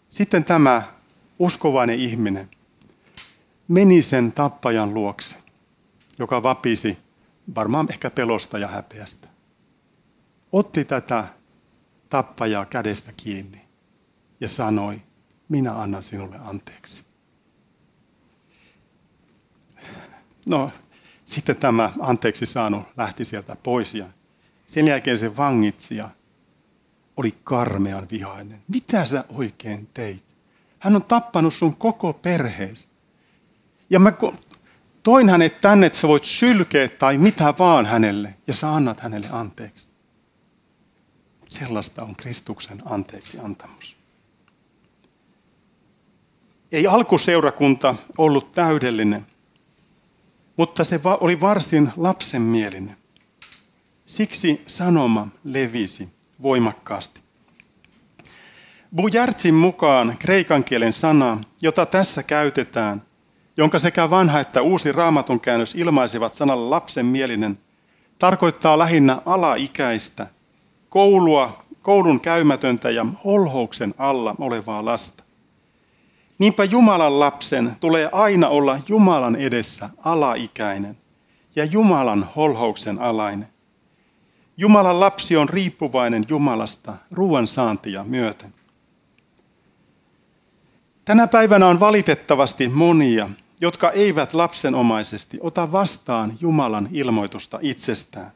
Sitten 0.08 0.44
tämä 0.44 0.82
uskovainen 1.38 1.98
ihminen 1.98 2.50
meni 3.68 4.02
sen 4.02 4.32
tappajan 4.32 4.94
luokse, 4.94 5.36
joka 6.18 6.42
vapisi 6.42 6.98
varmaan 7.54 7.86
ehkä 7.90 8.10
pelosta 8.10 8.58
ja 8.58 8.68
häpeästä. 8.68 9.28
Otti 10.52 10.84
tätä 10.84 11.24
tappajaa 12.08 12.66
kädestä 12.66 13.12
kiinni 13.16 13.60
ja 14.40 14.48
sanoi, 14.48 15.02
minä 15.48 15.74
annan 15.74 16.02
sinulle 16.02 16.36
anteeksi. 16.44 17.07
No, 20.48 20.70
sitten 21.24 21.56
tämä 21.56 21.92
anteeksi 22.00 22.46
saanut 22.46 22.82
lähti 22.96 23.24
sieltä 23.24 23.56
pois 23.62 23.94
ja 23.94 24.06
sen 24.66 24.88
jälkeen 24.88 25.18
se 25.18 25.36
vangitsija 25.36 26.10
oli 27.16 27.34
karmean 27.44 28.06
vihainen. 28.10 28.62
Mitä 28.68 29.04
sä 29.04 29.24
oikein 29.34 29.88
teit? 29.94 30.24
Hän 30.78 30.96
on 30.96 31.04
tappanut 31.04 31.54
sun 31.54 31.76
koko 31.76 32.12
perheesi. 32.12 32.86
Ja 33.90 33.98
mä 33.98 34.12
toin 35.02 35.28
hänet 35.28 35.60
tänne, 35.60 35.86
että 35.86 35.98
sä 35.98 36.08
voit 36.08 36.24
sylkeä 36.24 36.88
tai 36.88 37.18
mitä 37.18 37.54
vaan 37.58 37.86
hänelle, 37.86 38.34
ja 38.46 38.54
sä 38.54 38.74
annat 38.74 39.00
hänelle 39.00 39.28
anteeksi. 39.32 39.88
Sellaista 41.48 42.02
on 42.02 42.16
Kristuksen 42.16 42.82
anteeksi 42.84 43.38
antamus. 43.38 43.96
Ei 46.72 46.86
alkuseurakunta 46.86 47.94
ollut 48.18 48.52
täydellinen, 48.52 49.26
mutta 50.58 50.84
se 50.84 51.00
oli 51.20 51.40
varsin 51.40 51.92
lapsenmielinen. 51.96 52.96
Siksi 54.06 54.62
sanoma 54.66 55.28
levisi 55.44 56.08
voimakkaasti. 56.42 57.20
Bujartsin 58.96 59.54
mukaan 59.54 60.16
kreikan 60.18 60.64
kielen 60.64 60.92
sana, 60.92 61.38
jota 61.62 61.86
tässä 61.86 62.22
käytetään, 62.22 63.02
jonka 63.56 63.78
sekä 63.78 64.10
vanha 64.10 64.40
että 64.40 64.62
uusi 64.62 64.92
raamatun 64.92 65.40
käännös 65.40 65.74
ilmaisivat 65.74 66.34
sanalla 66.34 66.70
lapsenmielinen, 66.70 67.58
tarkoittaa 68.18 68.78
lähinnä 68.78 69.22
alaikäistä, 69.26 70.26
koulua, 70.88 71.64
koulun 71.82 72.20
käymätöntä 72.20 72.90
ja 72.90 73.06
holhouksen 73.24 73.94
alla 73.98 74.34
olevaa 74.38 74.84
lasta. 74.84 75.24
Niinpä 76.38 76.64
Jumalan 76.64 77.20
lapsen 77.20 77.76
tulee 77.80 78.08
aina 78.12 78.48
olla 78.48 78.78
Jumalan 78.88 79.36
edessä 79.36 79.90
alaikäinen 80.04 80.96
ja 81.56 81.64
Jumalan 81.64 82.28
holhouksen 82.36 82.98
alainen. 82.98 83.48
Jumalan 84.56 85.00
lapsi 85.00 85.36
on 85.36 85.48
riippuvainen 85.48 86.24
Jumalasta 86.28 86.94
ruoan 87.10 87.46
saantia 87.46 88.04
myöten. 88.04 88.54
Tänä 91.04 91.26
päivänä 91.26 91.66
on 91.66 91.80
valitettavasti 91.80 92.68
monia, 92.68 93.28
jotka 93.60 93.90
eivät 93.90 94.34
lapsenomaisesti 94.34 95.38
ota 95.40 95.72
vastaan 95.72 96.32
Jumalan 96.40 96.88
ilmoitusta 96.92 97.58
itsestään, 97.62 98.32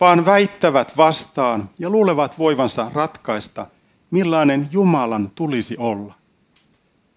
vaan 0.00 0.26
väittävät 0.26 0.96
vastaan 0.96 1.70
ja 1.78 1.90
luulevat 1.90 2.38
voivansa 2.38 2.90
ratkaista, 2.94 3.66
millainen 4.10 4.68
Jumalan 4.72 5.30
tulisi 5.34 5.76
olla. 5.78 6.17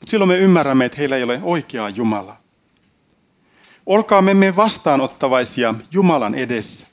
Mutta 0.01 0.12
silloin 0.12 0.29
me 0.29 0.38
ymmärrämme, 0.38 0.86
että 0.86 0.98
heillä 0.98 1.15
ei 1.15 1.24
ole 1.24 1.39
oikeaa 1.43 1.89
Jumalaa. 1.89 2.41
Olkaamme 3.86 4.34
me 4.34 4.55
vastaanottavaisia 4.55 5.75
Jumalan 5.91 6.36
edessä. 6.36 6.88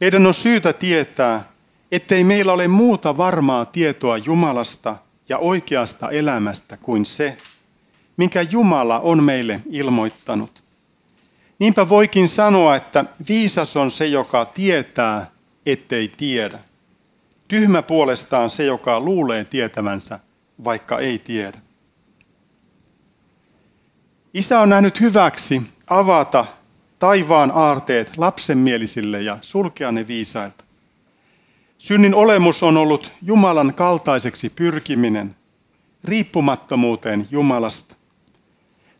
Meidän 0.00 0.26
on 0.26 0.34
syytä 0.34 0.72
tietää, 0.72 1.44
ettei 1.92 2.24
meillä 2.24 2.52
ole 2.52 2.68
muuta 2.68 3.16
varmaa 3.16 3.64
tietoa 3.64 4.18
Jumalasta 4.18 4.96
ja 5.28 5.38
oikeasta 5.38 6.10
elämästä 6.10 6.76
kuin 6.76 7.06
se, 7.06 7.36
minkä 8.16 8.42
Jumala 8.42 9.00
on 9.00 9.24
meille 9.24 9.60
ilmoittanut. 9.70 10.62
Niinpä 11.58 11.88
voikin 11.88 12.28
sanoa, 12.28 12.76
että 12.76 13.04
viisas 13.28 13.76
on 13.76 13.90
se, 13.90 14.06
joka 14.06 14.44
tietää, 14.44 15.30
ettei 15.66 16.08
tiedä. 16.08 16.58
Tyhmä 17.48 17.82
puolestaan 17.82 18.50
se, 18.50 18.64
joka 18.64 19.00
luulee 19.00 19.44
tietävänsä, 19.44 20.18
vaikka 20.64 20.98
ei 20.98 21.18
tiedä. 21.18 21.58
Isä 24.34 24.60
on 24.60 24.68
nähnyt 24.68 25.00
hyväksi 25.00 25.62
avata 25.86 26.44
taivaan 26.98 27.52
aarteet 27.54 28.16
lapsenmielisille 28.16 29.22
ja 29.22 29.38
sulkea 29.42 29.92
ne 29.92 30.06
viisailta. 30.06 30.64
Synnin 31.78 32.14
olemus 32.14 32.62
on 32.62 32.76
ollut 32.76 33.12
Jumalan 33.22 33.74
kaltaiseksi 33.74 34.50
pyrkiminen, 34.50 35.36
riippumattomuuteen 36.04 37.28
Jumalasta. 37.30 37.94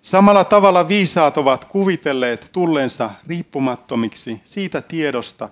Samalla 0.02 0.44
tavalla 0.44 0.88
viisaat 0.88 1.38
ovat 1.38 1.64
kuvitelleet 1.64 2.48
tulleensa 2.52 3.10
riippumattomiksi 3.26 4.40
siitä 4.44 4.80
tiedosta, 4.82 5.48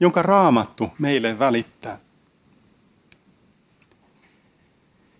jonka 0.00 0.22
raamattu 0.22 0.90
meille 0.98 1.38
välittää. 1.38 1.98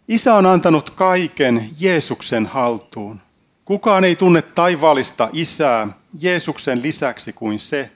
Isä 0.09 0.35
on 0.35 0.47
antanut 0.47 0.91
kaiken 0.91 1.71
Jeesuksen 1.81 2.47
haltuun. 2.47 3.21
Kukaan 3.69 4.05
ei 4.05 4.17
tunne 4.17 4.43
taivaallista 4.43 5.29
isää 5.33 5.89
Jeesuksen 6.21 6.83
lisäksi 6.83 7.33
kuin 7.33 7.59
se, 7.59 7.91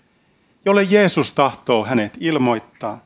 jolle 0.65 0.83
Jeesus 0.83 1.33
tahtoo 1.33 1.85
hänet 1.85 2.17
ilmoittaa. 2.21 3.05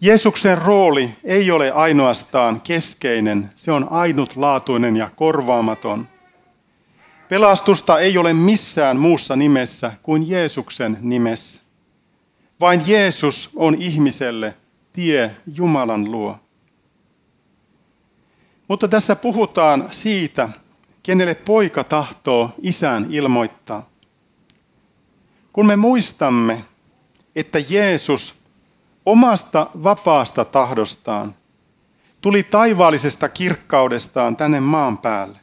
Jeesuksen 0.00 0.58
rooli 0.58 1.10
ei 1.24 1.50
ole 1.50 1.72
ainoastaan 1.72 2.60
keskeinen, 2.60 3.50
se 3.54 3.72
on 3.72 3.88
ainutlaatuinen 3.90 4.96
ja 4.96 5.10
korvaamaton. 5.16 6.08
Pelastusta 7.28 7.98
ei 7.98 8.18
ole 8.18 8.32
missään 8.32 8.96
muussa 8.96 9.36
nimessä 9.36 9.92
kuin 10.02 10.28
Jeesuksen 10.28 10.98
nimessä. 11.00 11.60
Vain 12.60 12.82
Jeesus 12.86 13.50
on 13.56 13.74
ihmiselle 13.74 14.54
tie 14.92 15.36
Jumalan 15.54 16.10
luo. 16.10 16.36
Mutta 18.68 18.88
tässä 18.88 19.16
puhutaan 19.16 19.88
siitä, 19.90 20.48
kenelle 21.08 21.34
poika 21.34 21.84
tahtoo 21.84 22.50
isän 22.62 23.06
ilmoittaa. 23.10 23.88
Kun 25.52 25.66
me 25.66 25.76
muistamme, 25.76 26.64
että 27.36 27.58
Jeesus 27.58 28.34
omasta 29.06 29.66
vapaasta 29.84 30.44
tahdostaan 30.44 31.34
tuli 32.20 32.42
taivaallisesta 32.42 33.28
kirkkaudestaan 33.28 34.36
tänne 34.36 34.60
maan 34.60 34.98
päälle. 34.98 35.38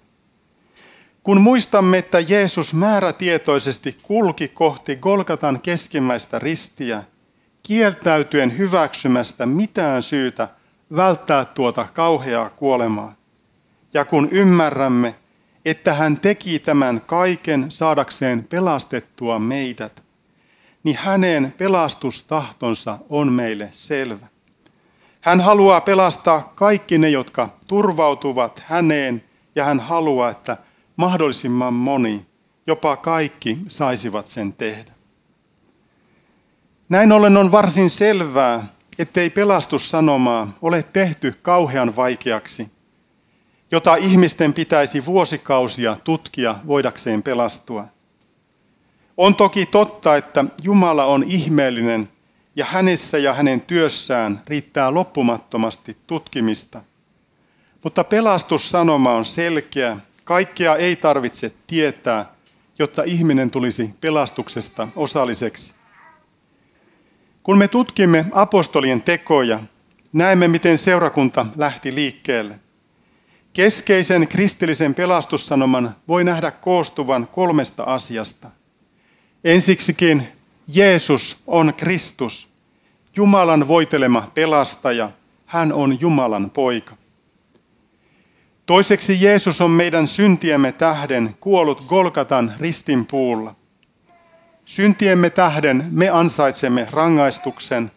Kun 1.24 1.42
muistamme, 1.42 1.98
että 1.98 2.20
Jeesus 2.20 2.74
määrätietoisesti 2.74 3.98
kulki 4.04 4.48
kohti 4.48 4.96
Golgatan 4.96 5.62
keskimmäistä 5.62 6.40
ristiä, 6.40 7.04
kieltäytyen 7.64 8.58
hyväksymästä 8.58 9.46
mitään 9.46 10.04
syytä 10.04 10.48
välttää 10.96 11.46
tuota 11.46 11.88
kauheaa 11.94 12.50
kuolemaa. 12.50 13.16
Ja 13.94 14.06
kun 14.06 14.30
ymmärrämme, 14.32 15.16
että 15.66 15.94
hän 15.94 16.18
teki 16.18 16.60
tämän 16.60 17.02
kaiken 17.06 17.66
saadakseen 17.70 18.44
pelastettua 18.44 19.40
meidät, 19.40 20.04
niin 20.84 20.98
hänen 21.00 21.54
pelastustahtonsa 21.58 22.98
on 23.10 23.32
meille 23.32 23.70
selvä. 23.72 24.28
Hän 25.22 25.42
haluaa 25.42 25.82
pelastaa 25.82 26.54
kaikki 26.56 26.98
ne, 26.98 27.10
jotka 27.10 27.50
turvautuvat 27.68 28.64
häneen, 28.66 29.24
ja 29.56 29.66
hän 29.66 29.80
haluaa, 29.80 30.30
että 30.30 30.58
mahdollisimman 30.96 31.74
moni, 31.74 32.26
jopa 32.68 32.98
kaikki, 32.98 33.58
saisivat 33.68 34.26
sen 34.26 34.54
tehdä. 34.54 34.92
Näin 36.90 37.12
ollen 37.12 37.38
on 37.38 37.52
varsin 37.52 37.90
selvää, 37.90 38.64
ettei 39.00 39.30
pelastussanomaa 39.30 40.58
ole 40.62 40.84
tehty 40.94 41.36
kauhean 41.42 41.96
vaikeaksi, 41.96 42.72
jota 43.72 43.96
ihmisten 43.96 44.54
pitäisi 44.54 45.06
vuosikausia 45.06 45.98
tutkia 46.04 46.56
voidakseen 46.68 47.24
pelastua. 47.24 47.88
On 49.18 49.36
toki 49.36 49.66
totta, 49.66 50.16
että 50.16 50.46
Jumala 50.64 51.06
on 51.06 51.24
ihmeellinen 51.24 52.10
ja 52.56 52.66
hänessä 52.66 53.18
ja 53.18 53.34
hänen 53.34 53.62
työssään 53.62 54.42
riittää 54.48 54.94
loppumattomasti 54.94 55.98
tutkimista. 56.08 56.82
Mutta 57.84 58.04
pelastussanoma 58.04 59.14
on 59.14 59.26
selkeä, 59.26 59.98
kaikkea 60.24 60.76
ei 60.76 60.96
tarvitse 60.96 61.54
tietää, 61.68 62.26
jotta 62.80 63.04
ihminen 63.04 63.52
tulisi 63.52 63.96
pelastuksesta 64.02 64.88
osalliseksi. 64.96 65.74
Kun 67.44 67.58
me 67.58 67.68
tutkimme 67.68 68.26
apostolien 68.32 69.02
tekoja, 69.02 69.60
näemme, 70.14 70.48
miten 70.48 70.78
seurakunta 70.78 71.46
lähti 71.58 71.96
liikkeelle. 71.96 72.60
Keskeisen 73.56 74.28
kristillisen 74.28 74.96
pelastussanoman 74.96 75.96
voi 76.08 76.24
nähdä 76.24 76.52
koostuvan 76.52 77.28
kolmesta 77.28 77.84
asiasta. 77.84 78.50
Ensiksikin 79.44 80.28
Jeesus 80.68 81.38
on 81.48 81.74
Kristus, 81.78 82.48
Jumalan 83.16 83.68
voitelema 83.68 84.32
pelastaja. 84.34 85.10
Hän 85.46 85.74
on 85.74 86.02
Jumalan 86.02 86.50
poika. 86.50 86.96
Toiseksi 88.66 89.22
Jeesus 89.22 89.62
on 89.62 89.72
meidän 89.72 90.08
syntiemme 90.08 90.72
tähden 90.72 91.36
kuollut 91.40 91.86
Golgatan 91.88 92.54
ristinpuulla. 92.60 93.56
Syntiemme 94.66 95.30
tähden 95.30 95.86
me 95.92 96.10
ansaitsemme 96.10 96.88
rangaistuksen, 96.92 97.92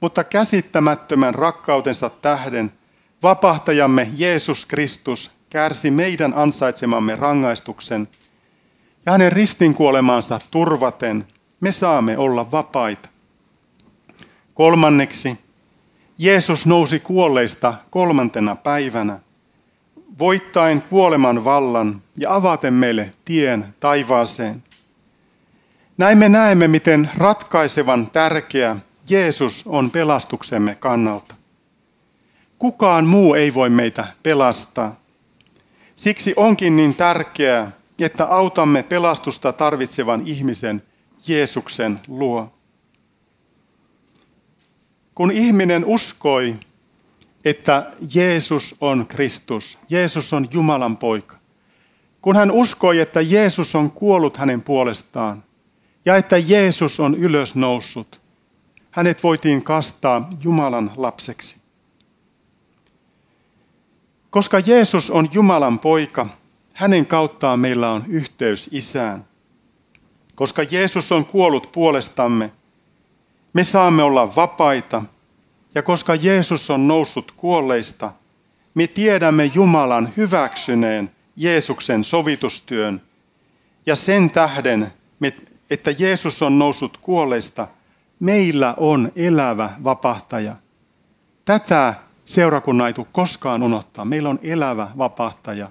mutta 0.00 0.24
käsittämättömän 0.24 1.34
rakkautensa 1.34 2.10
tähden 2.10 2.72
vapahtajamme 3.22 4.10
Jeesus 4.16 4.66
Kristus 4.66 5.30
kärsi 5.50 5.90
meidän 5.90 6.32
ansaitsemamme 6.36 7.16
rangaistuksen 7.16 8.08
ja 9.06 9.12
hänen 9.12 9.32
ristinkuolemansa 9.32 10.40
turvaten 10.50 11.26
me 11.60 11.72
saamme 11.72 12.18
olla 12.18 12.50
vapaita. 12.50 13.08
Kolmanneksi, 14.54 15.38
Jeesus 16.18 16.66
nousi 16.66 17.00
kuolleista 17.00 17.74
kolmantena 17.90 18.56
päivänä, 18.56 19.18
voittain 20.18 20.82
kuoleman 20.82 21.44
vallan 21.44 22.02
ja 22.16 22.34
avaten 22.34 22.74
meille 22.74 23.12
tien 23.24 23.74
taivaaseen. 23.80 24.62
Näin 25.96 26.18
me 26.18 26.28
näemme, 26.28 26.68
miten 26.68 27.10
ratkaisevan 27.16 28.06
tärkeä 28.06 28.76
Jeesus 29.08 29.62
on 29.66 29.90
pelastuksemme 29.90 30.74
kannalta. 30.74 31.37
Kukaan 32.58 33.06
muu 33.06 33.34
ei 33.34 33.54
voi 33.54 33.70
meitä 33.70 34.04
pelastaa. 34.22 35.00
Siksi 35.96 36.32
onkin 36.36 36.76
niin 36.76 36.94
tärkeää, 36.94 37.72
että 37.98 38.24
autamme 38.24 38.82
pelastusta 38.82 39.52
tarvitsevan 39.52 40.22
ihmisen 40.26 40.82
Jeesuksen 41.26 42.00
luo. 42.08 42.52
Kun 45.14 45.30
ihminen 45.30 45.84
uskoi, 45.84 46.56
että 47.44 47.92
Jeesus 48.14 48.76
on 48.80 49.06
Kristus, 49.06 49.78
Jeesus 49.90 50.32
on 50.32 50.48
Jumalan 50.52 50.96
poika, 50.96 51.38
kun 52.22 52.36
hän 52.36 52.50
uskoi, 52.50 53.00
että 53.00 53.20
Jeesus 53.20 53.74
on 53.74 53.90
kuollut 53.90 54.36
hänen 54.36 54.62
puolestaan 54.62 55.44
ja 56.04 56.16
että 56.16 56.38
Jeesus 56.38 57.00
on 57.00 57.14
ylösnoussut, 57.14 58.20
hänet 58.90 59.22
voitiin 59.22 59.62
kastaa 59.62 60.28
Jumalan 60.42 60.90
lapseksi. 60.96 61.57
Koska 64.30 64.58
Jeesus 64.58 65.10
on 65.10 65.28
Jumalan 65.32 65.78
poika, 65.78 66.26
hänen 66.72 67.06
kauttaan 67.06 67.60
meillä 67.60 67.90
on 67.90 68.04
yhteys 68.08 68.68
isään. 68.72 69.24
Koska 70.34 70.62
Jeesus 70.70 71.12
on 71.12 71.24
kuollut 71.24 71.72
puolestamme, 71.72 72.52
me 73.52 73.64
saamme 73.64 74.02
olla 74.02 74.36
vapaita. 74.36 75.02
Ja 75.74 75.82
koska 75.82 76.14
Jeesus 76.14 76.70
on 76.70 76.88
noussut 76.88 77.32
kuolleista, 77.36 78.12
me 78.74 78.86
tiedämme 78.86 79.44
Jumalan 79.44 80.12
hyväksyneen 80.16 81.10
Jeesuksen 81.36 82.04
sovitustyön. 82.04 83.02
Ja 83.86 83.96
sen 83.96 84.30
tähden, 84.30 84.92
että 85.70 85.90
Jeesus 85.98 86.42
on 86.42 86.58
noussut 86.58 86.96
kuolleista, 86.96 87.68
meillä 88.20 88.74
on 88.76 89.12
elävä 89.16 89.70
vapahtaja. 89.84 90.56
Tätä 91.44 91.94
seurakunnan 92.28 92.86
ei 92.86 92.92
tule 92.92 93.06
koskaan 93.12 93.62
unohtaa. 93.62 94.04
Meillä 94.04 94.28
on 94.28 94.38
elävä 94.42 94.88
vapahtaja, 94.98 95.70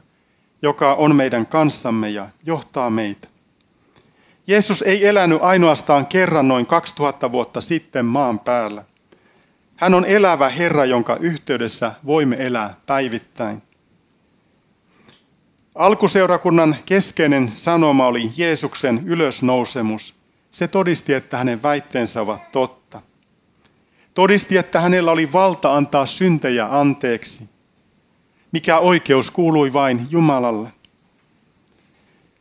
joka 0.62 0.93
on 0.93 1.15
meidän 1.15 1.46
kanssamme 1.46 2.10
ja 2.10 2.30
johtaa 2.46 2.89
meitä. 2.89 3.28
Jeesus 4.48 4.82
ei 4.82 5.08
elänyt 5.08 5.41
ainoastaan 5.41 6.06
kerran 6.06 6.48
noin 6.48 6.65
2000 6.65 7.32
vuotta 7.32 7.62
sitten 7.62 8.06
maan 8.06 8.39
päällä. 8.39 8.84
Hän 9.76 9.93
on 9.93 10.06
elävä 10.06 10.50
Herra, 10.50 10.86
jonka 10.86 11.15
yhteydessä 11.15 11.91
voimme 12.06 12.36
elää 12.39 12.76
päivittäin. 12.86 13.62
Alkuseurakunnan 15.76 16.76
keskeinen 16.86 17.50
sanoma 17.50 18.08
oli 18.08 18.32
Jeesuksen 18.38 19.02
ylösnousemus. 19.06 20.13
Se 20.52 20.67
todisti, 20.67 21.13
että 21.13 21.38
hänen 21.38 21.63
väitteensä 21.63 22.22
ovat 22.22 22.52
totta. 22.52 23.02
Todisti, 24.18 24.58
että 24.58 24.82
hänellä 24.82 25.12
oli 25.12 25.34
valta 25.34 25.76
antaa 25.76 26.06
syntejä 26.06 26.68
anteeksi, 26.72 27.50
mikä 28.52 28.78
oikeus 28.78 29.32
kuului 29.32 29.74
vain 29.74 30.08
Jumalalle. 30.10 30.70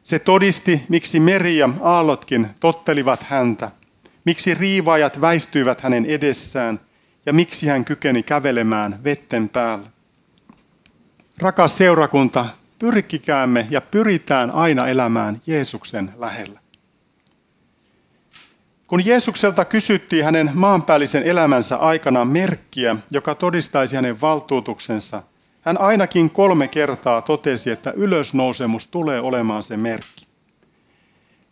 Se 0.03 0.19
todisti, 0.19 0.83
miksi 0.89 1.21
meri 1.21 1.57
ja 1.59 1.69
aallotkin 1.81 2.49
tottelivat 2.61 3.23
häntä, 3.23 3.71
miksi 4.25 4.55
riivaajat 4.55 5.21
väistyivät 5.21 5.81
hänen 5.81 6.07
edessään 6.07 6.81
ja 7.27 7.33
miksi 7.33 7.67
hän 7.67 7.85
kykeni 7.85 8.23
kävelemään 8.23 9.05
vetten 9.05 9.49
päällä. 9.49 9.87
Rakas 11.39 11.77
seurakunta, 11.77 12.47
pyrkikäämme 12.79 13.67
ja 13.71 13.81
pyritään 13.81 14.51
aina 14.51 14.87
elämään 14.87 15.41
Jeesuksen 15.47 16.13
lähellä. 16.17 16.66
Kun 18.87 19.07
Jeesukselta 19.07 19.65
kysyttiin 19.65 20.25
hänen 20.25 20.51
maanpäällisen 20.55 21.23
elämänsä 21.23 21.77
aikana 21.77 22.25
merkkiä, 22.25 22.97
joka 23.11 23.35
todistaisi 23.35 23.97
hänen 23.97 24.21
valtuutuksensa, 24.21 25.23
hän 25.61 25.81
ainakin 25.81 26.31
kolme 26.31 26.69
kertaa 26.69 27.23
totesi, 27.23 27.71
että 27.71 27.91
ylösnousemus 27.91 28.87
tulee 28.87 29.21
olemaan 29.21 29.63
se 29.63 29.77
merkki. 29.77 30.27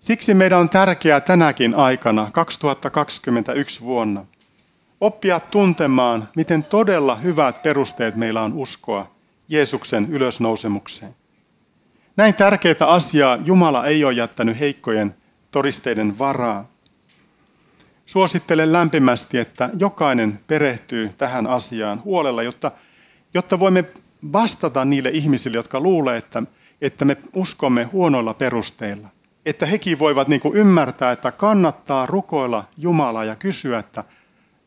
Siksi 0.01 0.35
meidän 0.35 0.59
on 0.59 0.69
tärkeää 0.69 1.21
tänäkin 1.21 1.75
aikana, 1.75 2.31
2021 2.33 3.81
vuonna, 3.81 4.27
oppia 5.01 5.41
tuntemaan, 5.41 6.29
miten 6.37 6.65
todella 6.65 7.17
hyvät 7.17 7.63
perusteet 7.63 8.17
meillä 8.17 8.43
on 8.43 8.53
uskoa 8.53 9.11
Jeesuksen 9.49 10.07
ylösnousemukseen. 10.11 11.15
Näin 12.17 12.35
tärkeää 12.35 12.75
asiaa 12.81 13.39
Jumala 13.45 13.87
ei 13.87 14.05
ole 14.05 14.13
jättänyt 14.13 14.61
heikkojen 14.61 15.15
todisteiden 15.51 16.19
varaa. 16.19 16.74
Suosittelen 18.07 18.73
lämpimästi, 18.73 19.39
että 19.39 19.71
jokainen 19.79 20.41
perehtyy 20.47 21.11
tähän 21.19 21.47
asiaan 21.47 22.03
huolella, 22.05 22.43
jotta, 22.43 22.71
jotta 23.35 23.61
voimme 23.61 23.85
vastata 24.33 24.85
niille 24.85 25.09
ihmisille, 25.09 25.57
jotka 25.57 25.81
luulee, 25.81 26.17
että, 26.17 26.43
että 26.81 27.05
me 27.05 27.17
uskomme 27.33 27.85
huonoilla 27.85 28.35
perusteilla. 28.35 29.09
Että 29.47 29.67
hekin 29.67 29.99
voivat 29.99 30.29
niin 30.29 30.41
ymmärtää, 30.55 31.13
että 31.13 31.33
kannattaa 31.33 32.07
rukoilla 32.07 32.65
Jumalaa 32.77 33.25
ja 33.25 33.37
kysyä, 33.37 33.79
että, 33.79 34.05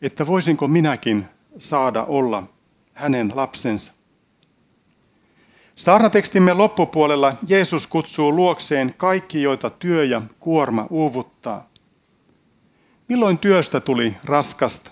että 0.01 0.27
voisinko 0.27 0.67
minäkin 0.67 1.25
saada 1.57 2.03
olla 2.03 2.43
hänen 2.93 3.31
lapsensa. 3.35 3.93
Saarnatekstimme 5.75 6.53
loppupuolella 6.53 7.33
Jeesus 7.47 7.87
kutsuu 7.87 8.35
luokseen 8.35 8.93
kaikki, 8.97 9.41
joita 9.41 9.69
työ 9.69 10.03
ja 10.03 10.21
kuorma 10.39 10.87
uuvuttaa. 10.89 11.69
Milloin 13.07 13.37
työstä 13.37 13.79
tuli 13.79 14.17
raskasta? 14.23 14.91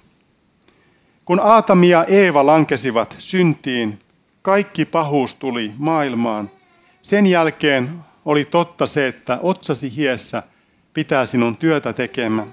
Kun 1.25 1.39
Aatami 1.39 1.89
ja 1.89 2.03
Eeva 2.03 2.45
lankesivat 2.45 3.15
syntiin, 3.19 3.99
kaikki 4.41 4.85
pahuus 4.85 5.35
tuli 5.35 5.73
maailmaan. 5.77 6.51
Sen 7.01 7.27
jälkeen 7.27 7.89
oli 8.25 8.45
totta 8.45 8.87
se, 8.87 9.07
että 9.07 9.39
otsasi 9.41 9.95
hiessä 9.95 10.43
pitää 10.93 11.25
sinun 11.25 11.57
työtä 11.57 11.93
tekemään. 11.93 12.47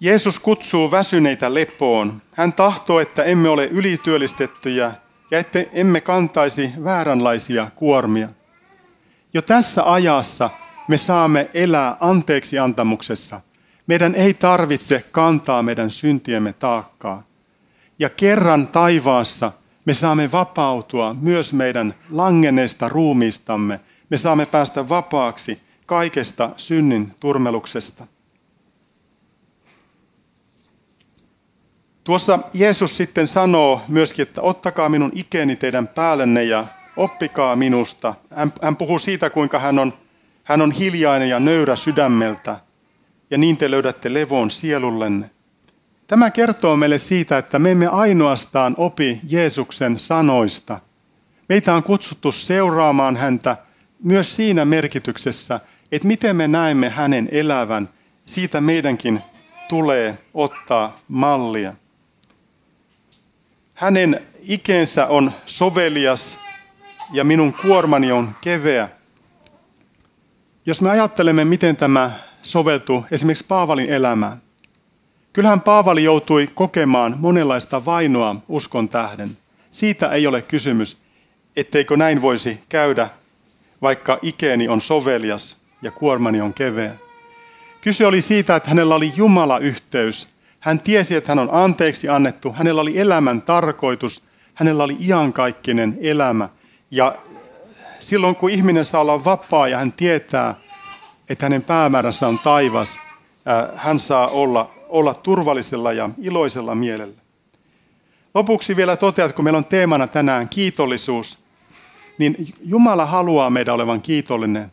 Jeesus 0.00 0.38
kutsuu 0.38 0.90
väsyneitä 0.90 1.54
lepoon. 1.54 2.22
Hän 2.32 2.52
tahtoo, 2.52 3.00
että 3.00 3.24
emme 3.24 3.48
ole 3.48 3.66
ylityöllistettyjä 3.66 4.92
ja 5.30 5.38
että 5.38 5.64
emme 5.72 6.00
kantaisi 6.00 6.70
vääränlaisia 6.84 7.70
kuormia. 7.76 8.28
Jo 9.34 9.42
tässä 9.42 9.92
ajassa 9.92 10.50
me 10.88 10.96
saamme 10.96 11.50
elää 11.54 11.96
anteeksi 12.00 12.58
antamuksessa. 12.58 13.40
Meidän 13.86 14.14
ei 14.14 14.34
tarvitse 14.34 15.04
kantaa 15.12 15.62
meidän 15.62 15.90
syntiemme 15.90 16.52
taakkaa. 16.52 17.22
Ja 17.98 18.10
kerran 18.10 18.66
taivaassa 18.66 19.52
me 19.84 19.94
saamme 19.94 20.32
vapautua 20.32 21.16
myös 21.20 21.52
meidän 21.52 21.94
langenneesta 22.10 22.88
ruumiistamme. 22.88 23.80
Me 24.10 24.16
saamme 24.16 24.46
päästä 24.46 24.88
vapaaksi 24.88 25.60
kaikesta 25.86 26.50
synnin 26.56 27.14
turmeluksesta. 27.20 28.06
Tuossa 32.04 32.38
Jeesus 32.54 32.96
sitten 32.96 33.28
sanoo 33.28 33.82
myöskin, 33.88 34.22
että 34.22 34.42
ottakaa 34.42 34.88
minun 34.88 35.12
ikeni 35.14 35.56
teidän 35.56 35.88
päällenne 35.88 36.44
ja 36.44 36.66
oppikaa 36.96 37.56
minusta. 37.56 38.14
Hän, 38.34 38.52
hän 38.62 38.76
puhuu 38.76 38.98
siitä, 38.98 39.30
kuinka 39.30 39.58
hän 39.58 39.78
on, 39.78 39.92
hän 40.44 40.60
on 40.60 40.72
hiljainen 40.72 41.28
ja 41.28 41.40
nöyrä 41.40 41.76
sydämeltä, 41.76 42.60
ja 43.30 43.38
niin 43.38 43.56
te 43.56 43.70
löydätte 43.70 44.14
levon 44.14 44.50
sielullenne. 44.50 45.30
Tämä 46.06 46.30
kertoo 46.30 46.76
meille 46.76 46.98
siitä, 46.98 47.38
että 47.38 47.58
me 47.58 47.70
emme 47.70 47.86
ainoastaan 47.86 48.74
opi 48.78 49.20
Jeesuksen 49.28 49.98
sanoista. 49.98 50.80
Meitä 51.48 51.74
on 51.74 51.82
kutsuttu 51.82 52.32
seuraamaan 52.32 53.16
häntä 53.16 53.56
myös 54.02 54.36
siinä 54.36 54.64
merkityksessä, 54.64 55.60
että 55.92 56.08
miten 56.08 56.36
me 56.36 56.48
näemme 56.48 56.88
hänen 56.88 57.28
elävän, 57.32 57.88
siitä 58.26 58.60
meidänkin 58.60 59.20
tulee 59.68 60.18
ottaa 60.34 60.94
mallia. 61.08 61.74
Hänen 63.74 64.20
ikensä 64.42 65.06
on 65.06 65.32
sovelias 65.46 66.36
ja 67.12 67.24
minun 67.24 67.52
kuormani 67.52 68.12
on 68.12 68.34
keveä. 68.40 68.88
Jos 70.66 70.80
me 70.80 70.90
ajattelemme, 70.90 71.44
miten 71.44 71.76
tämä 71.76 72.10
soveltuu 72.44 73.06
esimerkiksi 73.10 73.44
Paavalin 73.48 73.90
elämään. 73.90 74.42
Kyllähän 75.32 75.60
Paavali 75.60 76.04
joutui 76.04 76.48
kokemaan 76.54 77.16
monenlaista 77.18 77.84
vainoa 77.84 78.36
uskon 78.48 78.88
tähden. 78.88 79.36
Siitä 79.70 80.08
ei 80.08 80.26
ole 80.26 80.42
kysymys, 80.42 80.96
etteikö 81.56 81.96
näin 81.96 82.22
voisi 82.22 82.60
käydä, 82.68 83.08
vaikka 83.82 84.18
ikeeni 84.22 84.68
on 84.68 84.80
sovelias 84.80 85.56
ja 85.82 85.90
kuormani 85.90 86.40
on 86.40 86.54
keveä. 86.54 86.92
Kyse 87.80 88.06
oli 88.06 88.20
siitä, 88.20 88.56
että 88.56 88.68
hänellä 88.68 88.94
oli 88.94 89.12
Jumala-yhteys 89.16 90.34
hän 90.64 90.80
tiesi, 90.80 91.14
että 91.14 91.30
hän 91.30 91.38
on 91.38 91.48
anteeksi 91.52 92.08
annettu. 92.08 92.52
Hänellä 92.52 92.80
oli 92.80 92.98
elämän 92.98 93.42
tarkoitus. 93.42 94.22
Hänellä 94.54 94.84
oli 94.84 94.96
iankaikkinen 95.00 95.98
elämä. 96.00 96.48
Ja 96.90 97.16
silloin 98.00 98.36
kun 98.36 98.50
ihminen 98.50 98.84
saa 98.84 99.00
olla 99.00 99.24
vapaa 99.24 99.68
ja 99.68 99.78
hän 99.78 99.92
tietää, 99.92 100.54
että 101.28 101.44
hänen 101.44 101.62
päämääränsä 101.62 102.28
on 102.28 102.38
taivas, 102.38 103.00
hän 103.74 104.00
saa 104.00 104.28
olla, 104.28 104.70
olla 104.88 105.14
turvallisella 105.14 105.92
ja 105.92 106.10
iloisella 106.22 106.74
mielellä. 106.74 107.20
Lopuksi 108.34 108.76
vielä 108.76 108.96
toteat, 108.96 109.32
kun 109.32 109.44
meillä 109.44 109.58
on 109.58 109.64
teemana 109.64 110.06
tänään 110.06 110.48
kiitollisuus, 110.48 111.38
niin 112.18 112.36
Jumala 112.64 113.06
haluaa 113.06 113.50
meidän 113.50 113.74
olevan 113.74 114.02
kiitollinen, 114.02 114.72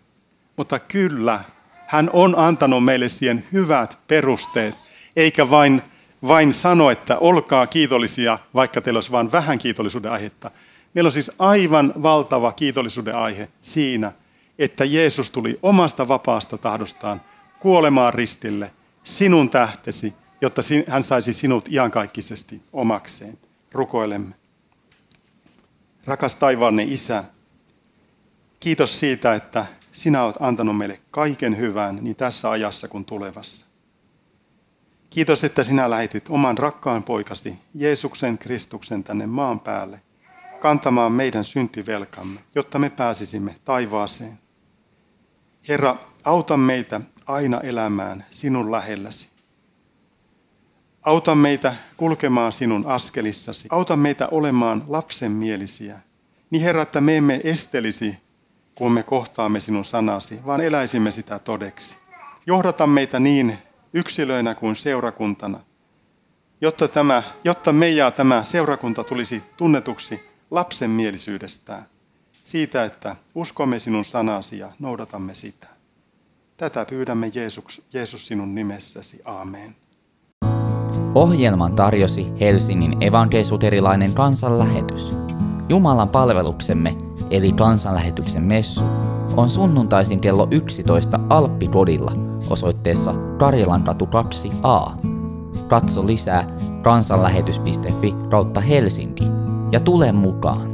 mutta 0.57 0.79
kyllä, 0.79 1.39
hän 1.87 2.09
on 2.13 2.35
antanut 2.37 2.85
meille 2.85 3.09
siihen 3.09 3.45
hyvät 3.51 3.97
perusteet– 4.07 4.75
eikä 5.15 5.49
vain, 5.49 5.81
vain 6.27 6.53
sano, 6.53 6.91
että 6.91 7.17
olkaa 7.17 7.67
kiitollisia, 7.67 8.39
vaikka 8.53 8.81
teillä 8.81 8.97
olisi 8.97 9.11
vain 9.11 9.31
vähän 9.31 9.59
kiitollisuuden 9.59 10.11
aihetta. 10.11 10.51
Meillä 10.93 11.07
on 11.07 11.11
siis 11.11 11.31
aivan 11.39 11.93
valtava 12.03 12.51
kiitollisuuden 12.51 13.15
aihe 13.15 13.49
siinä, 13.61 14.11
että 14.63 14.86
Jeesus 14.86 15.32
tuli 15.32 15.60
omasta 15.63 16.08
vapaasta 16.08 16.58
tahdostaan 16.58 17.21
kuolemaan 17.60 18.13
ristille 18.13 18.71
sinun 19.04 19.50
tähtesi, 19.50 20.13
jotta 20.41 20.62
hän 20.88 21.04
saisi 21.04 21.34
sinut 21.34 21.69
iankaikkisesti 21.71 22.62
omakseen. 22.74 23.38
Rukoilemme. 23.71 24.36
Rakas 26.06 26.36
taivaanne 26.36 26.84
Isä, 26.84 27.24
kiitos 28.60 29.00
siitä, 29.00 29.34
että 29.34 29.65
sinä 29.91 30.24
olet 30.24 30.36
antanut 30.39 30.78
meille 30.78 31.00
kaiken 31.12 31.58
hyvän 31.58 31.97
niin 32.02 32.15
tässä 32.15 32.52
ajassa 32.52 32.88
kuin 32.88 33.06
tulevassa. 33.06 33.65
Kiitos, 35.10 35.43
että 35.43 35.63
sinä 35.63 35.89
lähetit 35.89 36.26
oman 36.30 36.58
rakkaan 36.58 37.04
poikasi 37.04 37.56
Jeesuksen 37.74 38.38
Kristuksen 38.38 39.04
tänne 39.04 39.28
maan 39.28 39.60
päälle 39.60 40.02
kantamaan 40.60 41.12
meidän 41.12 41.43
syntivelkamme, 41.43 42.39
jotta 42.56 42.80
me 42.80 42.89
pääsisimme 42.89 43.56
taivaaseen. 43.65 44.39
Herra, 45.67 45.97
auta 46.24 46.58
meitä 46.58 47.02
aina 47.26 47.60
elämään 47.60 48.26
sinun 48.32 48.71
lähelläsi. 48.71 49.28
Auta 51.02 51.36
meitä 51.36 51.76
kulkemaan 51.97 52.52
sinun 52.52 52.86
askelissasi. 52.88 53.67
Auta 53.71 53.95
meitä 53.95 54.28
olemaan 54.28 54.84
lapsenmielisiä. 54.88 56.00
Niin 56.50 56.63
Herra, 56.63 56.82
että 56.82 57.02
me 57.02 57.17
emme 57.17 57.41
estelisi, 57.43 58.17
kun 58.76 58.91
me 58.91 59.04
kohtaamme 59.04 59.60
sinun 59.60 59.86
sanasi, 59.86 60.39
vaan 60.45 60.62
eläisimme 60.62 61.12
sitä 61.12 61.39
todeksi. 61.39 61.95
Johdata 62.45 62.88
meitä 62.88 63.19
niin, 63.19 63.58
yksilöinä 63.93 64.56
kuin 64.56 64.76
seurakuntana, 64.76 65.60
jotta, 66.62 66.88
tämä, 66.88 67.24
jotta 67.43 67.71
me 67.71 67.89
ja 67.89 68.12
tämä 68.12 68.43
seurakunta 68.43 69.04
tulisi 69.04 69.43
tunnetuksi 69.58 70.19
lapsenmielisyydestään, 70.52 71.86
siitä, 72.51 72.83
että 72.85 73.15
uskomme 73.35 73.79
sinun 73.79 74.05
sanasi 74.05 74.59
ja 74.59 74.71
noudatamme 74.79 75.35
sitä. 75.35 75.67
Tätä 76.57 76.85
pyydämme 76.85 77.31
Jeesus, 77.33 77.81
Jeesus 77.93 78.27
sinun 78.27 78.55
nimessäsi. 78.55 79.21
Amen. 79.25 79.75
Ohjelman 81.15 81.75
tarjosi 81.75 82.27
Helsingin 82.39 83.03
evankelisuterilainen 83.03 84.13
kansanlähetys. 84.13 85.13
Jumalan 85.69 86.09
palveluksemme, 86.09 86.97
eli 87.29 87.51
kansanlähetyksen 87.51 88.43
messu, 88.43 88.83
on 89.37 89.49
sunnuntaisin 89.49 90.19
kello 90.19 90.47
11 90.51 91.19
Alppipodilla– 91.29 92.11
osoitteessa 92.49 93.13
Karjalankatu 93.37 94.05
2a. 94.05 94.91
Katso 95.67 96.07
lisää 96.07 96.47
kansanlähetys.fi 96.81 98.15
kautta 98.29 98.61
Helsinki 98.61 99.23
ja 99.71 99.79
tule 99.79 100.11
mukaan! 100.11 100.71